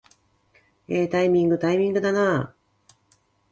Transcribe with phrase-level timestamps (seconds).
[0.87, 2.95] えータイミングー、タイミングだなー